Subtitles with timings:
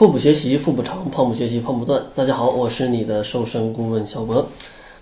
[0.00, 2.02] 腹部学习腹部长，胖不学习胖不断。
[2.14, 4.46] 大家好，我是你的瘦身顾问小博。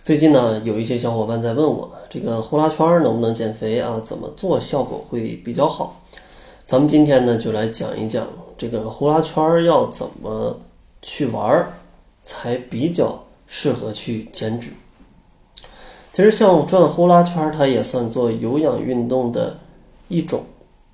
[0.02, 4.00] 最近呢，有一些小伙伴在问我，这个呼啦圈能不能减肥啊？
[4.02, 6.02] 怎么做效果会比较好？
[6.64, 8.26] 咱们今天呢，就来讲一讲
[8.56, 10.58] 这个呼啦圈要怎么
[11.00, 11.72] 去玩
[12.24, 14.70] 才比较适合去减脂。
[16.12, 19.58] 其实像转呼啦圈，它也算做有氧运动的
[20.08, 20.40] 一种。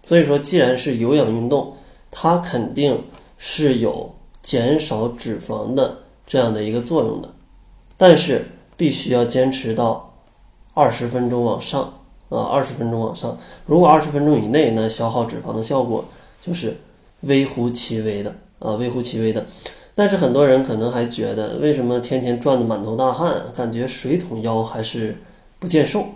[0.06, 1.72] 所以说，既然是有氧运动，
[2.10, 3.02] 它肯定。
[3.38, 7.28] 是有减少脂肪的这样的一个作用的，
[7.96, 10.14] 但是必须要坚持到
[10.74, 11.94] 二十分钟往上
[12.28, 13.38] 啊，二十分钟往上。
[13.66, 16.04] 如果二十分钟以内呢，消耗脂肪的效果
[16.42, 16.76] 就是
[17.20, 19.46] 微乎其微的啊，微乎其微的。
[19.94, 25.16] 但是很多人可能还觉得，为什么天天转的满头大汗，感觉水桶腰还是
[25.60, 26.06] 不见瘦？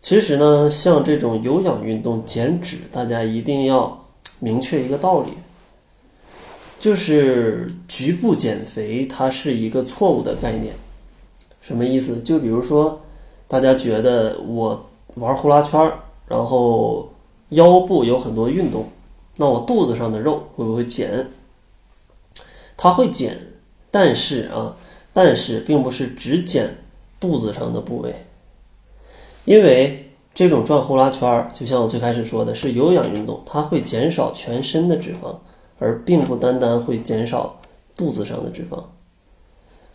[0.00, 4.06] 其实呢，像这种有氧运动减脂，大家一定要
[4.38, 5.32] 明确一个道理。
[6.80, 10.74] 就是局部减肥，它是一个错误的概念。
[11.60, 12.22] 什么意思？
[12.22, 13.02] 就比如说，
[13.46, 14.86] 大家觉得我
[15.16, 17.12] 玩呼啦圈儿，然后
[17.50, 18.86] 腰部有很多运动，
[19.36, 21.28] 那我肚子上的肉会不会减？
[22.78, 23.36] 它会减，
[23.90, 24.74] 但是啊，
[25.12, 26.78] 但是并不是只减
[27.20, 28.14] 肚子上的部位，
[29.44, 35.36] 因为这种转呼啦圈儿，就像我最开始说的是有氧运动，它会减少全身的脂肪。
[35.80, 37.60] 而并不单单会减少
[37.96, 38.84] 肚子上的脂肪，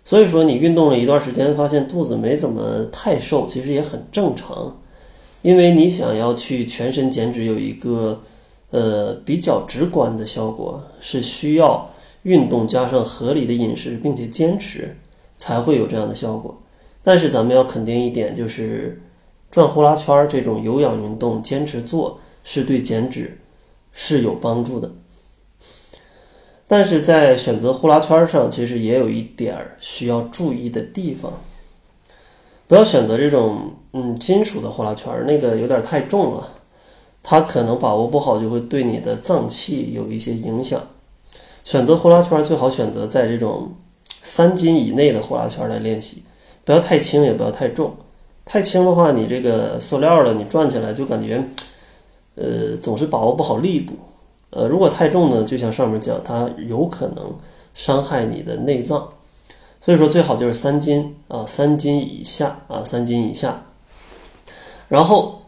[0.04, 4.78] 所以说你运动了一段时间，发现肚子没怎么太瘦，其实也很正常，
[5.42, 8.22] 因为你想要去全身减脂，有一个
[8.72, 11.90] 呃比较直观的效果，是需要
[12.24, 14.98] 运动加上合理的饮食，并且坚持
[15.38, 16.60] 才会有这样的效果。
[17.04, 19.00] 但是咱们要肯定一点，就是
[19.52, 23.38] 转呼啦圈这种有氧运动，坚持做是对减脂
[23.92, 24.92] 是有帮助的。
[26.68, 31.32] 但是在选择呼啦圈上，其实也有一点儿需要注意的地方，
[32.68, 36.50] 不要选择这种嗯金属的呼啦圈，那个有点太重了，
[37.22, 40.82] 它可能把握不好，就会对你的脏器有一些影响。
[41.64, 43.72] 选择呼啦圈最好选择在这种
[44.22, 46.24] 三斤以内的呼啦圈来练习，
[46.64, 47.96] 不要太轻，也不要太重。
[48.44, 51.44] 太轻的话，你这个塑料的，你转起来就感觉
[52.36, 53.94] 呃总是把握不好力度。
[54.58, 57.36] 呃，如果太重呢，就像上面讲，它有可能
[57.74, 59.10] 伤害你的内脏，
[59.82, 63.66] 所以说最好就是三斤啊，三斤以下啊，三斤以下。
[64.88, 65.42] 然后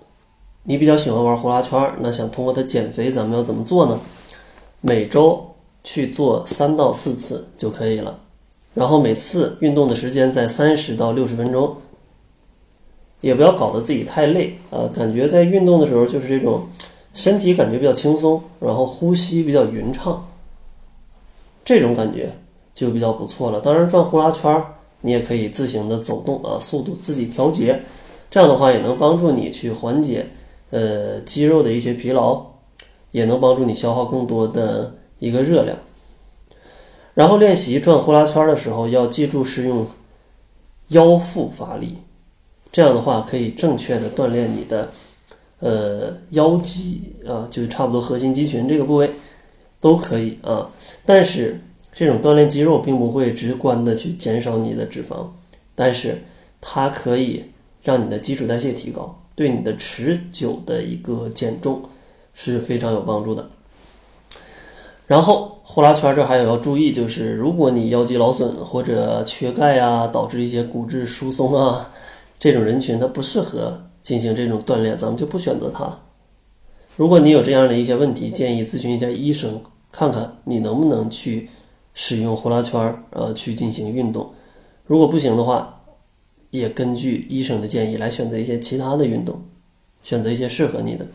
[0.64, 3.98] 你比较喜欢玩呼啦圈，那想通过它减肥，咱们要怎么做呢？
[4.82, 5.52] 每周
[5.86, 8.20] 去做三到四次就可以了，
[8.74, 11.78] 然后每次运动的时间在三十到六十分钟，
[13.22, 16.68] 也不要搞得自己太累啊，感觉在运动的时候就是这种。
[17.18, 20.24] 身体感觉比较轻松，然后呼吸比较匀畅，
[21.66, 22.32] 这种感觉
[22.76, 23.60] 就比较不错了。
[23.60, 24.64] 当然，转呼啦圈
[25.02, 27.82] 你也可以自行的走动啊，速度自己调节，
[28.30, 30.28] 这样的话也能帮助你去缓解
[30.70, 32.46] 呃肌肉的一些疲劳，
[33.10, 35.76] 也能帮助你消耗更多的一个热量。
[37.16, 39.88] 然后练习转呼啦圈的时候，要记住是用
[40.90, 41.98] 腰腹发力，
[42.72, 44.92] 这样的话可以正确的锻炼你的。
[45.60, 49.10] 呃，腰肌啊，就是差不多核心肌群这个部位
[49.82, 50.70] 都可以啊。
[51.04, 51.60] 但是
[51.92, 55.26] 这种锻炼肌肉并不会直观的去减少你的脂肪，
[55.74, 56.24] 但是
[56.62, 57.44] 它可以
[57.82, 61.82] 让你的基础代谢提高，对你的持久的一个减重
[62.36, 63.50] 是非常有帮助的。
[65.08, 71.90] 然后呼啦圈这还有要注意，就是如果你腰肌劳损或者缺钙啊，导致一些骨质疏松啊，
[72.38, 73.82] 这种人群它不适合。
[74.08, 76.00] 进行这种锻炼，咱们就不选择它。
[76.96, 81.50] 如果你有这样的一些问题，建议咨询一下医生，看看你能不能去
[81.94, 84.32] 使用呼啦圈儿，呃，去进行运动。
[84.86, 85.82] 如果不行的话，
[86.52, 89.42] 也根据医生的建议来选择一些其他的运动，
[90.02, 91.06] 选择一些适合你的。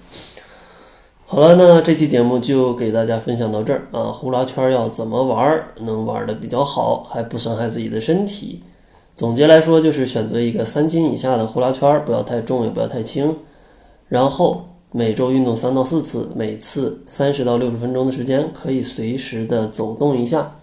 [1.25, 4.13] 好了，那这期节目就给大家分享到这儿啊。
[4.13, 8.63] 呼啦圈要怎么玩能玩的比较好，还不伤害自己的身体？
[9.15, 13.37] 总结来说，就是选择一个三斤以下的呼啦圈，不要太重，也不要太轻。
[14.09, 20.57] 然后每周运动三到四次，每次三十到六十分钟的时间，可以随时的走动一下，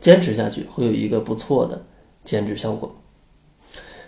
[0.00, 1.82] 坚持下去会有一个不错的
[2.24, 2.90] 减脂效果。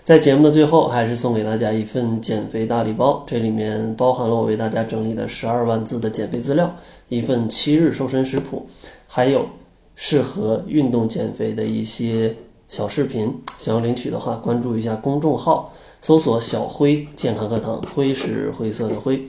[0.03, 6.75] 在节目的最后，还是送给大家一份减肥大礼包，这里面包含了我为大家整理的十二万字的减肥资料，
[7.11, 8.67] 一份七日瘦身食谱，
[9.07, 9.47] 还有
[9.95, 12.35] 适合运动减肥的一些。
[12.75, 15.73] 小视频，想要领取的话，关注一下公众号，
[16.03, 19.29] 搜索“小辉健康课堂”，辉是灰色的灰。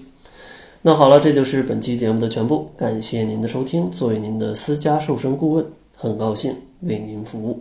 [0.81, 3.91] 那好了，这就是本期节目的全部，感谢您的收听。
[3.91, 5.63] 作为您的私家瘦身顾问，
[5.95, 7.59] 很高兴为您服务。